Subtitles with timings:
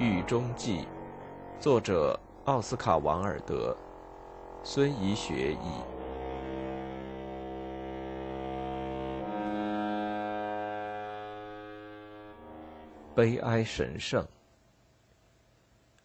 [0.00, 0.82] 狱中记》，
[1.60, 3.76] 作者奥斯卡·王尔德，
[4.62, 5.56] 孙怡学译。
[13.12, 14.24] 悲哀神圣。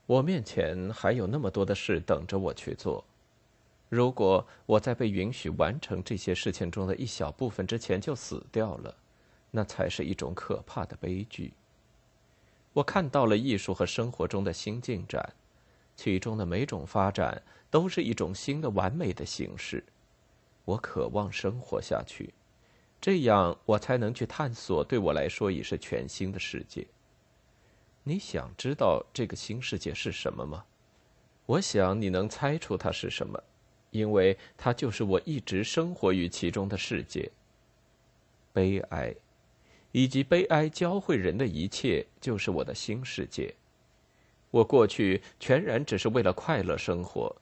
[0.08, 3.06] 我面前还有那么多的事等着我去做。
[3.90, 8.96] 如果我在被允许完成这些事情中的一小部分之前就死掉了，
[9.52, 11.54] 那才是一种可怕的悲剧。
[12.74, 15.34] 我看到了艺术和生活中的新进展，
[15.96, 19.84] 其中的每种发展都是一种新的完美的形式。
[20.66, 22.34] 我渴望生活下去，
[23.00, 26.86] 这样我才能去探索对我来说已是全新的世界。
[28.04, 30.66] 你想知道这个新世界是什么吗？
[31.46, 33.42] 我想你能猜出它是什么。
[33.94, 37.30] 因为它就是我一直生活于其中的世界。
[38.52, 39.14] 悲哀，
[39.94, 43.54] 以及悲哀教会人的一切，就是我的新世界。
[44.50, 47.36] 我过去全然只是为了快乐生活，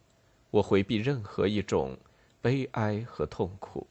[0.52, 1.98] 我回避任何一种
[2.42, 3.88] 悲哀和痛苦，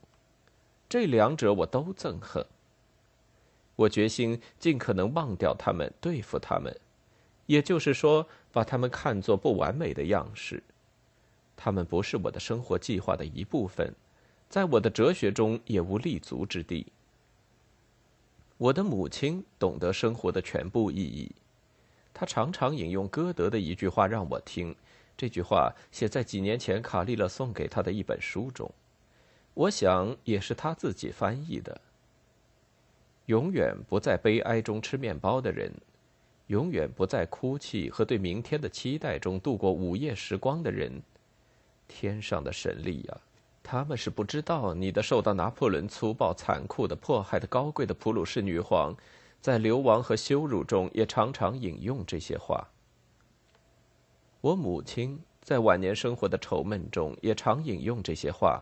[0.89, 2.45] 这两者我都憎恨。
[3.77, 6.79] 我决心尽可能忘掉他们，对付他们，
[7.47, 10.62] 也就是说，把他们看作不完美的样式。
[11.56, 13.95] 他们不是我的生活计划的一部分，
[14.51, 16.87] 在我的哲学中也无立足之地。
[18.61, 21.33] 我的母亲懂得生活的全部意义，
[22.12, 24.77] 她常常引用歌德的一句话让我听。
[25.16, 28.70] 这句话写在几年前卡利勒送给她的一本书中，
[29.55, 31.81] 我想也是他自己翻译的。
[33.25, 35.72] 永远不在悲哀中吃面包的人，
[36.48, 41.03] 永远不在哭泣和对明天的期待中度过午夜时光的人。
[41.88, 43.20] 天上的神力呀，
[43.71, 48.97] 他们是不知道你的受到拿破仑粗暴残酷的迫害的高贵的普鲁士女皇，
[49.41, 52.67] 在流亡和羞辱中也常常引用这些话。
[54.41, 58.61] 我母亲在晚年生活的愁闷中也常引用这些话，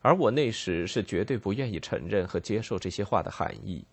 [0.00, 3.84] 而我那时是绝对不愿意承认和接受这些话的含义。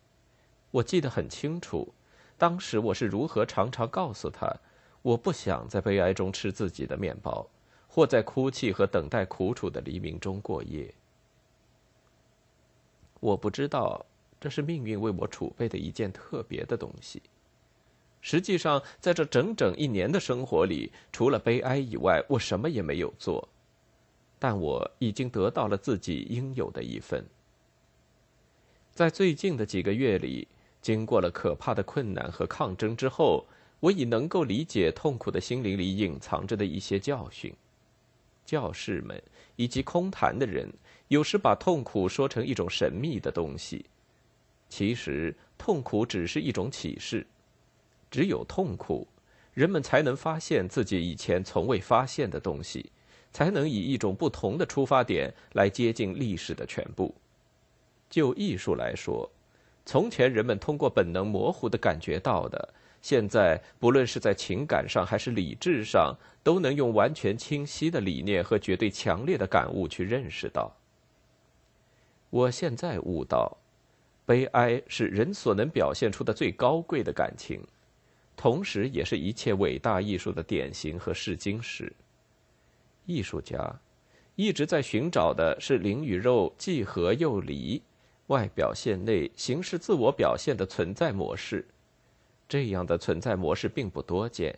[0.72, 1.94] 我记得很清楚，
[2.40, 4.52] 当时我是如何常常告诉她，
[5.04, 7.46] 我不想在悲哀中吃自己的面包。
[7.90, 10.94] 或在哭泣和等待苦楚的黎明中过夜。
[13.20, 14.06] 我不知道
[14.40, 17.22] 这是命运为我储备的一件特别的东西。
[18.22, 23.50] 实际上，在这整整一年的生活里，除了悲哀以外，我什么也没有做。
[24.38, 27.26] 但我已经得到了自己应有的一份。
[28.94, 30.48] 在最近的几个月里，
[30.82, 33.46] 经过了可怕的困难和抗争之后，
[33.80, 37.54] 我已能够理解痛苦的心灵里隐藏着的一些教训。
[38.50, 39.22] 教士们
[39.58, 40.68] 以及空谈的人，
[41.10, 43.86] 有时把痛苦说成一种神秘的东西。
[44.70, 47.28] 其实，痛苦只是一种启示。
[48.10, 49.08] 只有痛苦，
[49.54, 52.92] 人们才能发现自己以前从未发现的东西，
[53.32, 57.14] 才能以一种不同的出发点来接近历史的全部。
[58.10, 59.30] 就艺术来说，
[59.86, 62.74] 从前人们通过本能模糊的感觉到的。
[63.02, 70.76] 现在，不论是在情感上还是理智上，都能用完全清晰的理念和绝对强烈的感悟去认识到。
[72.30, 73.58] 我现在悟到，
[74.26, 77.62] 悲哀是人所能表现出的最高贵的感情，
[78.36, 81.92] 同时也是一切伟大艺术的典型和试金石。
[83.06, 83.80] 艺术家
[84.36, 87.82] 一直在寻找的是灵与肉既合又离，
[88.28, 91.66] 外表现内形式自我表现的存在模式。
[92.50, 94.58] 这样的存在模式并不多见。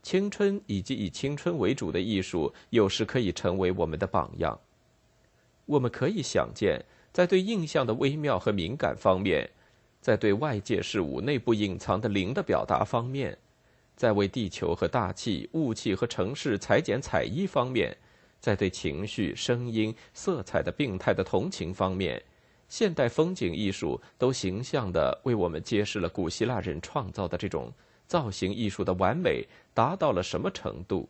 [0.00, 4.58] 青春以及以青春为主的艺术，有时可以成为我们的榜样。
[5.66, 9.50] 我们可以想见，在对印象的微妙和敏感方面，
[10.00, 13.36] 在对外界事物内部隐藏的灵的表达方面，
[13.96, 17.94] 在为地球和大气、雾气和城市裁剪彩衣方面，
[18.40, 22.22] 在对情绪、声音、色彩的病态的同情方面。
[22.68, 27.72] 现代风景艺术都形象地为我们揭示了古希腊人创造的这种
[28.06, 31.08] 造型艺术的完美达到了什么程度。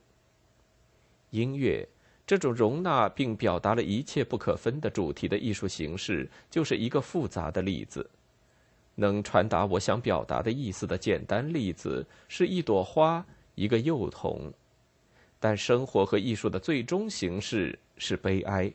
[1.30, 1.86] 音乐
[2.26, 8.08] 这种容纳并表达了一切不可分的主题的艺术形式，就是一个复杂的例子。
[8.94, 13.24] 能传达我想表达的意思的简单例子是一朵花，
[13.54, 14.52] 一个幼童。
[15.40, 18.72] 但生活和艺术的最终形式是悲哀。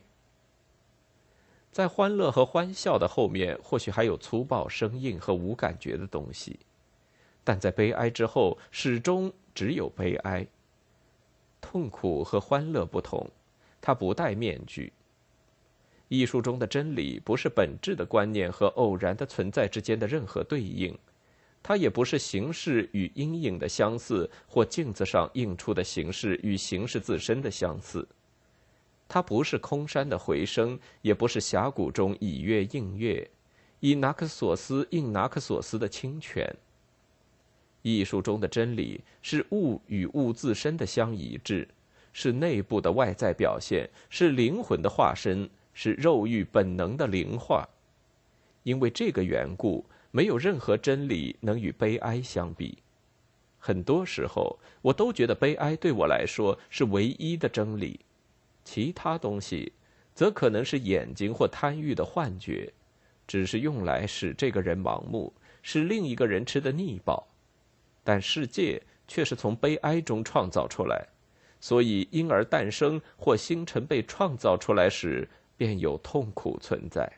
[1.74, 6.60] 在欢乐和欢笑的后面，或许还有粗暴、生硬和无感觉的东西，
[7.42, 10.46] 但在悲哀之后，始终只有悲哀。
[11.60, 13.28] 痛苦和欢乐不同，
[13.80, 14.92] 它不戴面具。
[16.06, 20.96] 艺术中的真理不是本质的观念和偶然的存在之间的任何对应，
[21.60, 28.06] 它也不是形式与阴影的相似，或镜子上映出的形式与形式自身的相似。
[29.08, 33.30] 它不是空山的回声，也不是峡谷中以月映月，
[33.80, 36.54] 以拿克索斯应拿克索斯的清泉。
[37.82, 41.68] 艺术中的真理是物与物自身的相一致，
[42.14, 47.68] 是内部的外在表现，是灵魂的化身，是肉欲本能的灵化。
[48.62, 52.78] 因为这个缘故，没有任何真理能与悲哀相比。
[53.58, 58.00] 很多时候，我都觉得悲哀对我来说是唯一的真理。
[58.64, 59.72] 其他东西，
[60.14, 62.72] 则可能是眼睛或贪欲的幻觉，
[63.26, 65.32] 只是用来使这个人盲目，
[65.62, 67.26] 使另一个人吃的腻饱。
[68.02, 71.06] 但世界却是从悲哀中创造出来，
[71.60, 77.10] 所以婴儿诞生或星辰被创造出来时，便有痛苦存在。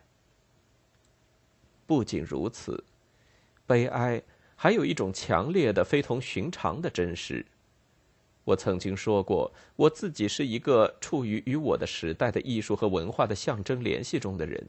[1.87, 2.85] 不仅如此，
[3.67, 4.23] 悲哀
[4.55, 7.45] 还有一种强烈的、非同寻常的真实。
[8.47, 14.65] 我曾经说过，我自己是一个处于与我的时代的艺术和文化的象征联系中的人。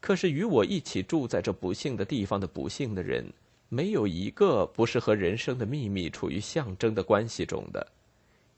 [0.00, 3.32] 可是，与我一起住在这不幸的地方的不幸的人，
[3.68, 7.84] 没有一个不是和人生的秘密处于象征的关系中的。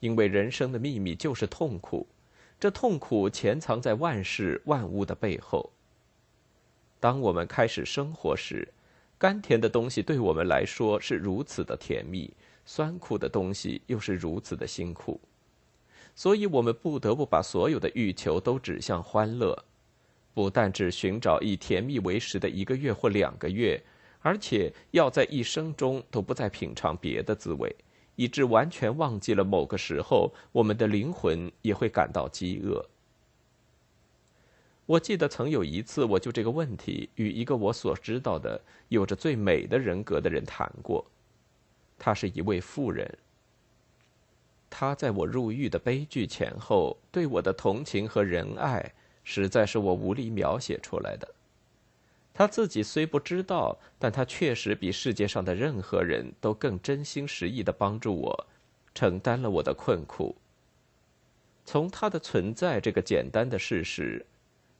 [0.01, 2.05] 因为人生的秘密就是痛苦，
[2.59, 5.71] 这痛苦潜藏在万事万物的背后。
[6.99, 8.67] 当我们开始生活时，
[9.17, 12.31] 甘甜的东西对我们来说是如此的甜蜜。
[12.69, 15.17] 酸苦的东西又是如此的辛苦，
[16.13, 19.57] 所以我们不得不把所有的欲求都指向欢乐，
[20.33, 23.81] 不但只寻找以甜蜜为食的一个月或两个月，
[24.19, 27.73] 而且要在一生中都不再品尝别的滋味，
[28.17, 32.85] 以致完全忘记了某个时候我们的灵魂也会感到饥饿。
[34.85, 38.59] 我记得曾有一次，我就这个问题与一个我所知道的
[38.89, 41.05] 有着最美的人格的人谈过。
[41.97, 43.17] 她是一位妇人。
[44.69, 51.27] 她在我入狱的悲剧前后对我的同情和仁爱，实在是我无力描写出来的。
[52.33, 58.47] 她自己虽不知道，但她确实比世界上的任何人都更真心实意的帮助我，
[58.93, 60.35] 承担了我的困苦。
[61.65, 64.23] 从她的存在这个简单的事实，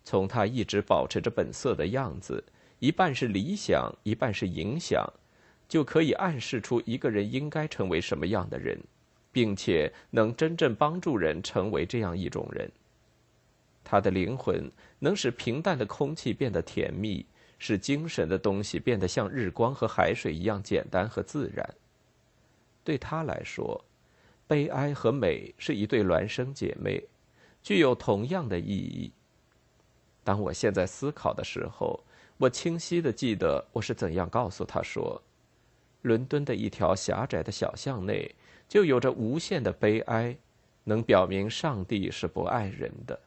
[0.04, 2.44] 从她一直保持着本色的样子，
[2.80, 5.12] 一半是理想，一半是影响。
[5.68, 8.80] 就可以暗示出一个人应该成为什么样的人，
[9.32, 12.72] 并且能真正帮助人成为这样一种人。
[13.84, 14.70] 他的灵魂
[15.00, 17.26] 能使平淡的空气变得甜蜜，
[17.58, 21.70] 使精神的东西变得像日光和海水一样简单和自然。
[22.84, 23.84] 对他来说，
[24.48, 27.04] 悲哀和美是一对孪生姐妹，
[27.62, 29.12] 具有同样的意义。
[30.24, 32.02] 当我现在思考的时候，
[32.38, 35.22] 我清晰的记得我是怎样告诉他说。
[36.08, 38.34] 伦敦的一条狭窄的小巷内，
[38.68, 40.36] 就有着无限的悲哀，
[40.86, 43.20] 能表明上帝是不爱人的。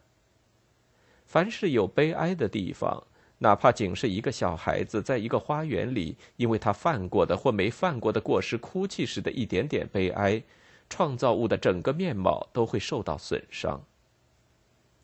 [1.25, 3.03] 凡是有悲哀的地方，
[3.37, 10.43] 哪怕仅是一个小孩子在一个花园里，因为他犯过的或没犯过的过失哭泣时的一点点悲哀，
[10.89, 13.81] 创造物的整个面貌都会受到损伤。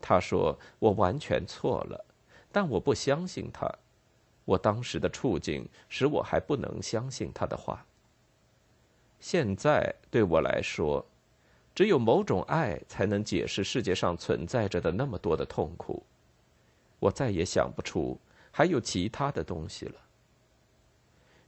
[0.01, 2.06] 他说：“我完全错了，
[2.51, 3.71] 但我不相信他。”
[4.48, 7.86] 我当时的处境使我还不能相信他的话。
[9.20, 11.06] 现在对我来说，
[11.75, 16.01] 只有某种爱才能解释世界上存在着的那么多的痛苦。
[16.98, 18.18] 我再也想不出
[18.50, 19.96] 还有其他的东西了。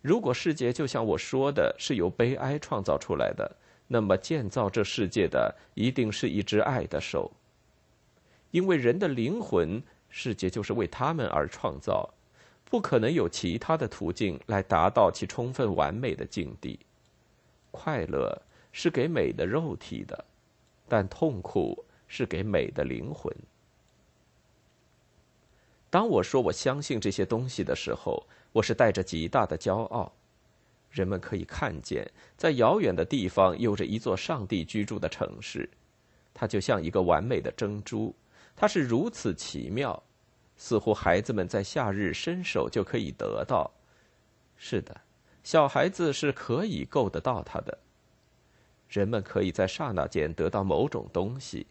[0.01, 3.49] 如果世界就像我说的是由悲哀创造出来的，
[3.87, 7.31] 那么建造这世界的一定是一只爱的手。
[8.51, 12.13] 因为人的灵魂，世界就是为他们而创造。
[12.69, 16.79] 不可能有其他的途径来达到其充分完美的境地。
[17.71, 18.39] 快乐
[18.71, 20.23] 是给美的肉体的，
[20.87, 23.35] 但痛苦是给美的灵魂。
[25.89, 30.11] 当我说我相信这些东西的时候，我是带着极大的骄傲。
[30.91, 32.07] 人们可以看见，
[32.37, 35.69] 在遥远的地方有着一座上帝居住的城市，
[36.33, 38.13] 它就像一个完美的珍珠，
[38.55, 40.01] 它是如此奇妙。
[40.59, 43.71] 似乎孩子们在夏日伸手就可以得到。
[44.57, 45.01] 是的，
[45.41, 47.79] 小孩子是可以够得到它的。
[48.89, 51.65] 人们可以在刹那间得到某种东西，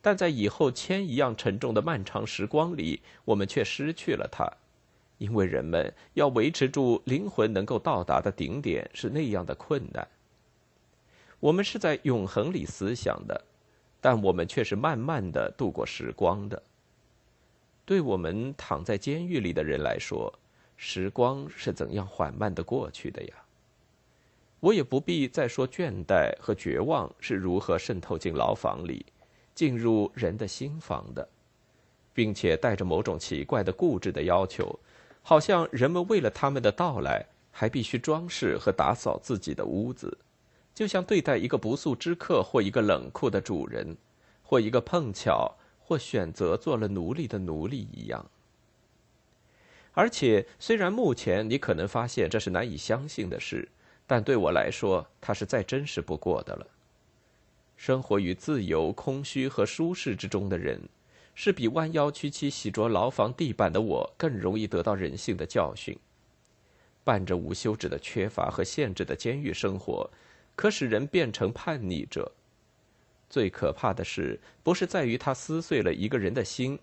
[0.00, 4.50] 但在以后铅一样沉重的漫长时光里，我们却失去了它，
[5.18, 10.08] 因为人们要维持住灵魂能够到达的顶点是那样的困难。
[11.38, 13.44] 我们是在永恒里思想的，
[14.00, 16.60] 但我们却是慢慢的度过时光的。
[17.84, 20.32] 对我们躺在监狱里的人来说，
[20.76, 23.34] 时光是怎样缓慢的过去的呀？
[24.60, 29.04] 我也不必再说倦怠和绝望是如何渗透进牢房里，
[29.54, 31.28] 进入人的心房的，
[32.14, 34.78] 并且带着某种奇怪的固执的要求，
[35.20, 40.16] 好像人们为了他们的到来，还必须装饰和打扫自己的屋子，
[40.72, 43.96] 就像对待一个不速之客或一个冷酷的主人，
[44.44, 45.52] 或一个碰巧
[45.84, 48.24] 或选择做了奴隶的奴隶一样。
[49.92, 53.68] 而且，虽然目前你可能发现这是难以相信的事。
[54.04, 56.66] 但对我来说，它是再真实不过的了。
[57.76, 60.78] 生活于自由、空虚和舒适之中的人，
[61.34, 65.96] 是比弯腰屈膝洗着牢房地板的我更容易得到人性的教训。
[67.04, 70.10] 伴着无休止的缺乏和限制的监狱生活，
[70.54, 72.30] 可使人变成叛逆者。
[73.32, 76.78] 最可怕的是，不是在于他撕碎了一个人的心，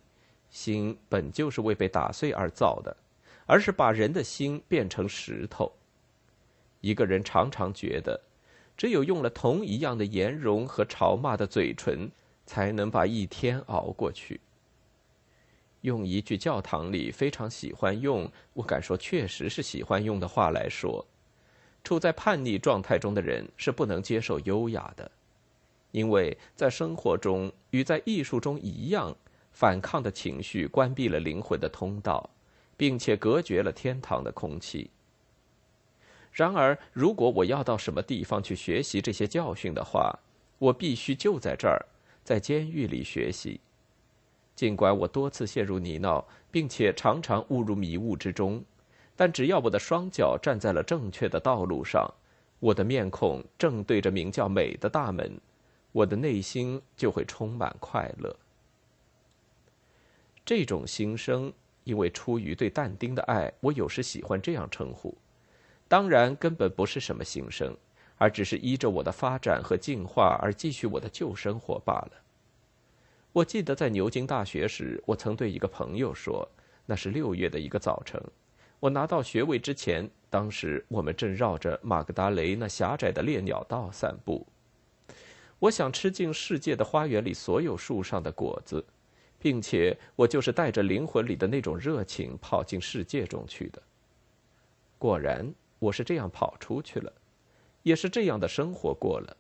[0.50, 2.98] 心本就是为被打碎而造的，
[3.46, 5.72] 而是把人的心变成石头。
[6.82, 8.20] 一个人常常觉得，
[8.76, 12.10] 只有用了同一样的颜容和嘲骂的嘴唇，
[12.48, 14.42] 才能把一天熬过去。
[15.82, 21.06] 用一句教堂里非常喜欢用，我敢说确实是喜欢用的话来说，
[21.84, 25.12] 处在叛逆状态中的人是不能接受优雅的，
[25.92, 29.16] 因为在生活中与在艺术中一样，
[29.52, 32.30] 反抗的情绪关闭了灵魂的通道，
[32.78, 34.90] 并且隔绝了天堂的空气。
[36.32, 40.18] 然而，如果我要到什么地方去学习这些教训的话，
[40.60, 41.84] 我必须就在这儿，
[42.24, 43.60] 在监狱里学习。
[44.56, 48.64] 尽管我多次陷入泥淖，并且常常误入迷雾之中，
[49.16, 52.14] 但只要我的双脚站在了正确的道路上，
[52.60, 55.32] 我的面孔正对着名叫美的大门，
[55.92, 58.36] 我的内心就会充满快乐。
[60.46, 61.52] 这种心声，
[61.84, 65.16] 因为出于对但丁的爱，我有时喜欢这样称呼。
[65.88, 67.76] 当然，根本不是什么新生，
[68.18, 72.12] 而只是依着我的发展和进化而继续我的旧生活罢了。
[73.32, 76.48] 我记得在牛津大学时，我曾对一个朋友说
[76.86, 78.20] ：“那是六月的一个早晨，
[78.80, 84.48] 我拿到学位之前，当时我们正绕着马格达雷那狭窄的猎鸟道散步。
[85.60, 88.84] 我想吃尽世界的花园里所有树上的果子，
[89.38, 93.82] 并且我就是带着灵魂里的那种热情跑进世界中去的。
[94.98, 97.14] 果然。”我是这样跑出去了，
[97.84, 99.38] 也是这样的生活过了。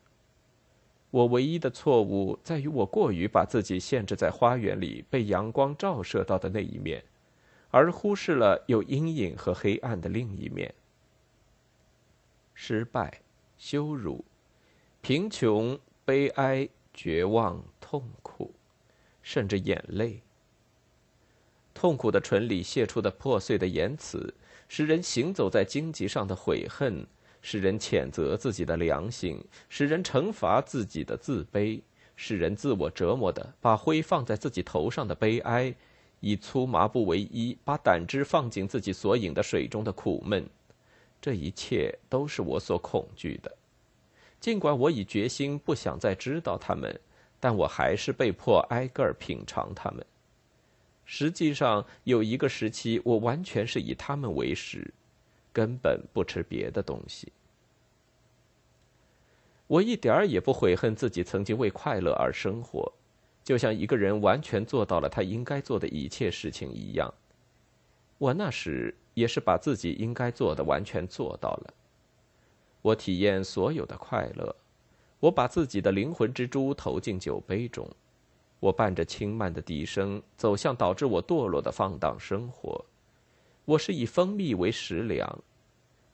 [1.11, 7.03] 我唯一的错误在于我过于把自己限制在花园里被阳光照射到的那一面，
[7.71, 10.73] 而忽视了有阴影和黑暗的另一面。
[12.53, 13.19] 失败、
[13.57, 14.23] 羞辱、
[15.01, 15.77] 贫穷、
[16.09, 18.51] 悲哀、绝望、痛苦，
[19.21, 20.19] 甚至眼泪。
[21.71, 24.33] 痛苦的唇里泄出的破碎的言辞。
[24.67, 27.05] 使人行走在荆棘上的悔恨，
[27.43, 29.39] 使人谴责自己的良心，
[29.69, 31.79] 使人惩罚自己的自卑，
[32.15, 35.75] 使人自我折磨的把灰放在自己头上的悲哀，
[36.21, 40.49] 以粗麻布为衣，把胆汁放进自己所饮的水中的苦闷，
[41.21, 43.55] 这一切都是我所恐惧的。
[44.39, 46.99] 尽管我已决心不想再知道他们，
[47.39, 50.05] 但我还是被迫挨个儿品尝他们。
[51.05, 54.93] 实际上，有一个时期，我完全是以他们为食，
[55.51, 57.31] 根本不吃别的东西。
[59.67, 62.91] 我一点儿也不悔恨自己曾经为快乐而生活，
[63.43, 67.13] 就像一个人完全做到了他应该做的一切事情一样。
[68.17, 71.73] 我那时也是把自己应该做的完全做到了。
[72.81, 74.55] 我体验所有的快乐，
[75.19, 77.89] 我把自己的灵魂之珠投进酒杯中。
[78.59, 82.83] 我伴着轻慢的笛声走向导致我堕落的放荡生活。
[83.65, 85.39] 我是以蜂蜜为食粮，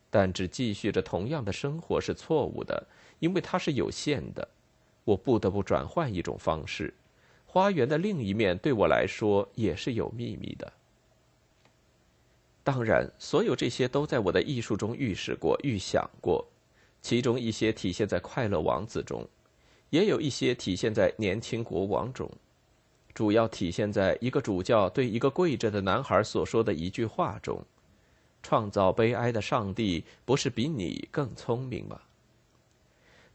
[0.09, 2.87] 但只继续着同样的生活是错误的，
[3.19, 4.47] 因为它是有限的。
[5.03, 6.93] 我不得不转换一种方式。
[7.45, 10.73] 花园的另一面对我来说也是有秘密的。
[12.63, 16.45] 当然，所有这些都在我的艺术中预示过、预想过，
[17.05, 19.23] 其中一些体现在快乐王子中。
[19.91, 22.27] 也有一些体现在年轻国王中，
[23.13, 27.63] 主要体现在一个主教对一个跪着的男孩所说的一句话中
[28.41, 32.01] ：“创造悲哀的上帝不是比你更聪明吗？”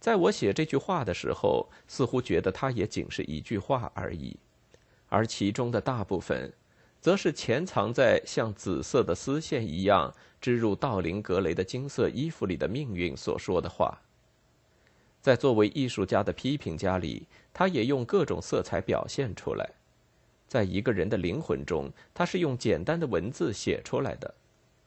[0.01, 4.37] 在我写这句话的时候，似乎觉得它也仅是一句话而已，
[5.09, 6.53] 而其中的大部分，
[7.01, 13.99] 则是潜藏在像紫色的丝线一样织入道林格雷的金色衣服里的命运所说的话。
[15.23, 19.71] 在作为艺术家的批评家里，他也用各种色彩表现出来。
[20.49, 24.35] 在一个人的灵魂中，他是用简单的文字写出来的，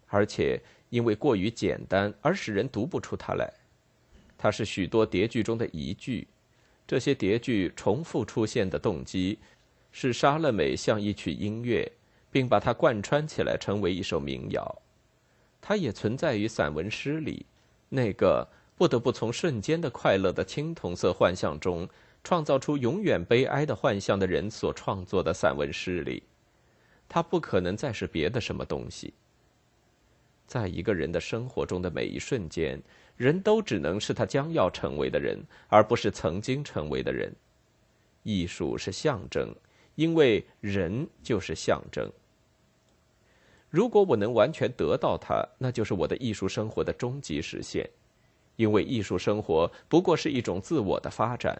[0.07, 3.51] 而且因为过于简单而使人读不出它来。
[4.37, 6.27] 它是许多叠句中的一句。
[6.85, 9.39] 这些叠句重复出现的动机，
[9.91, 11.89] 使莎乐美像一曲音乐，
[12.33, 14.81] 并把它贯穿起来，成为一首民谣。
[15.61, 17.45] 它也存在于散文诗里，
[17.87, 21.87] 那个不得不从瞬间的快乐的青铜色幻象中，
[22.23, 26.23] 创造出永远悲哀的幻象的人所创作的散文诗里。
[27.07, 29.13] 它不可能再是别的什么东西。
[30.45, 32.81] 在一个人的生活中的每一瞬间。
[33.15, 37.31] 人都只能是他将要成为的人，而不是曾经成为的人。
[38.23, 39.53] 艺术是象征，
[39.93, 42.11] 因为人就是象征。
[43.73, 47.89] 如果我能完全得到它，那就是我的艺术生活的终极实现。
[48.55, 51.59] 因为艺术生活不过是一种自我的发展。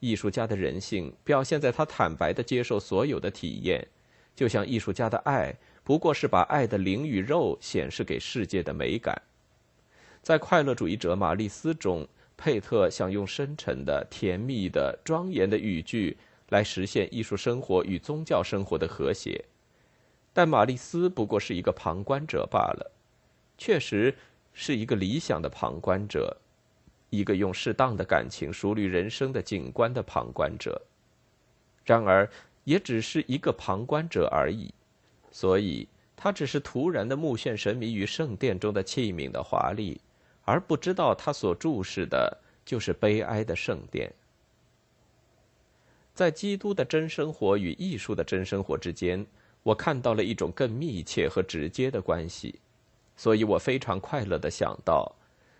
[0.00, 3.86] 艺术家的人性表现在他坦白的接受所有的体验，
[4.34, 5.54] 就像艺术家的爱
[5.84, 9.22] 不过是把爱的灵与肉显示给世界的美感。
[10.20, 12.04] 在快乐主义者玛丽斯中，
[12.36, 16.16] 佩特想用深沉的、甜蜜的、庄严的语句
[16.48, 19.44] 来实现艺术生活与宗教生活的和谐，
[20.38, 22.92] 但玛丽斯不过是一个旁观者罢了，
[23.56, 24.14] 确实
[24.52, 26.36] 是一个理想的旁观者，
[27.10, 30.80] 一个用适当的感情熟虑人生的景观的旁观者。
[31.84, 32.30] 然而，
[32.62, 34.72] 也只是一个旁观者而已，
[35.32, 40.00] 所以他只是突然的目眩神迷于圣殿中的器皿的华丽。
[40.44, 44.12] 而不知道他所注视的就是悲哀的圣殿。
[46.14, 49.26] 在基督的真生活与艺术的真生活之间，
[49.68, 52.58] 我看到了一种更密切和直接的关系，
[53.16, 55.14] 所以我非常快乐的想到，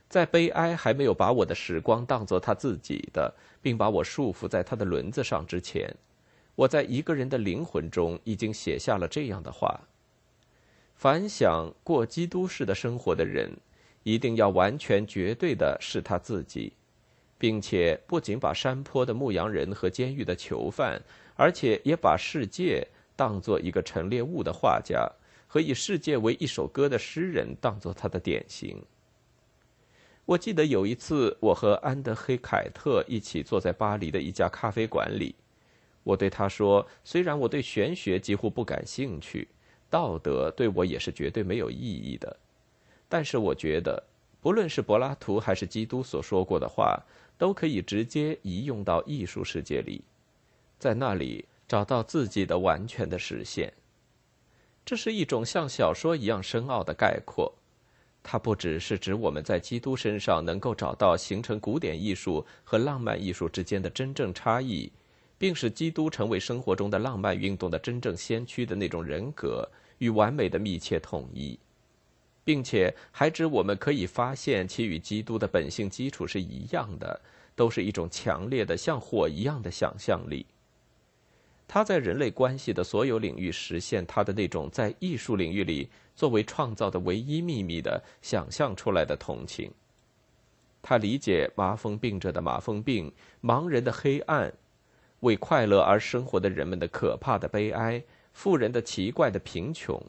[0.09, 5.95] 在悲哀还没有把我的时光当作他自己的，并把我束缚在他的轮子上之前，
[6.55, 9.79] 我在一个人的灵魂中已经写下了这样的话：
[10.95, 13.51] 凡想过基督式的生活的人。
[14.05, 16.73] 一定要完全绝对的是他自己，
[17.37, 21.03] 并且不仅把山坡的牧羊人和监狱的囚犯，
[21.37, 22.87] 而且也把世界
[23.19, 25.11] 当作一个陈列物的画家
[25.49, 28.81] 和以世界为一首歌的诗人当作他的典型。
[30.25, 35.35] 我记得有一次，我和安德黑凯特一起坐在巴黎的一家咖啡馆里，
[36.05, 39.49] 我对他说：“虽然我对玄学几乎不感兴趣，
[39.91, 42.37] 道德对我也是绝对没有意义的。”
[43.11, 44.01] 但是我觉得，
[44.41, 47.03] 不论是柏拉图还是基督所说过的话，
[47.37, 50.05] 都可以直接移用到艺术世界里，
[50.79, 53.73] 在那里找到自己的完全的实现。
[54.85, 57.53] 这是一种像小说一样深奥的概括，
[58.23, 64.91] 它不只是指我们在基督身上能够找到形成古典艺术和浪漫艺术之间的真正差异，
[65.37, 71.59] 并使基督成为生活中的浪漫运动的真正先驱的那种人格与完美的密切统一。
[72.45, 77.21] 并且还指我们可以发现其与基督的本性基础是一样的，
[77.55, 80.47] 都是一种强烈的像火一样的想象力。
[81.69, 89.71] 他在人类关系的所有领域实现他的那种在艺术领域里作为创造的唯一秘密的想象出来的同情。
[90.81, 94.51] 他理解麻风病者的麻风病、盲人的黑暗、
[95.21, 98.03] 为快乐而生活的人们的可怕的悲哀、
[98.33, 100.03] 富人的奇怪的贫穷。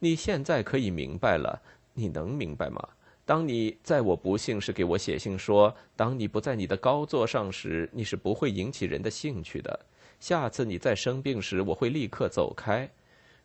[0.00, 1.62] 你现在可以明白了，
[1.94, 2.86] 你能明白吗？
[3.24, 9.80] 当你在我不幸时给我写信说，当你不在你的高座上时，你是不会引起人的兴趣的。
[10.20, 12.88] 下次你再生病时，我会立刻走开。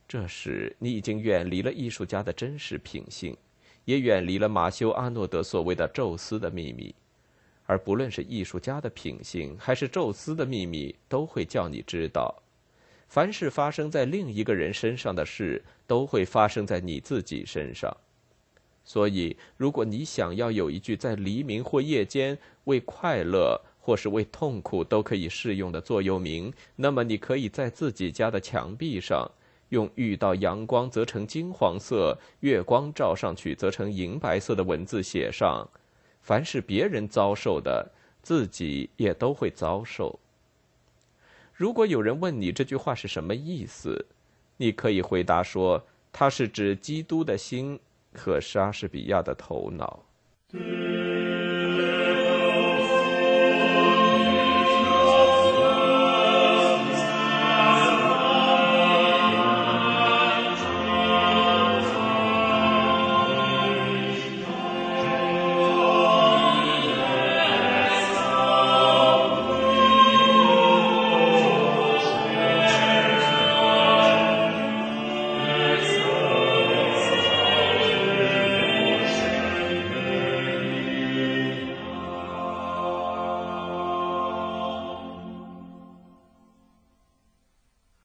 [0.07, 3.35] 这时，你已经远离了艺术家的真实品性，
[3.85, 6.93] 也远离了马修·阿诺德所谓的宙斯的秘密。
[7.65, 12.43] 而不论是艺术家的品性，还是宙斯的秘密，都会叫你知道。
[13.07, 17.95] 凡是发生在另一个人身上的事，都会发生在你自己身上。
[18.83, 29.29] 所以，如果你想要有一句在黎明或夜间为快乐或是为痛苦都可以适用的座右铭，那么你可以在自己家的墙壁上，
[29.69, 35.69] 用遇到阳光则成金黄色，月光照上去则成银白色的文字写上：
[36.19, 37.87] 凡是别人遭受的，
[38.23, 40.19] 自己也都会遭受。
[41.53, 44.03] 如果有人问你这句话是什么意思，
[44.57, 47.79] 你可以回答说，它是指基督的心
[48.15, 50.03] 和莎士比亚的头脑。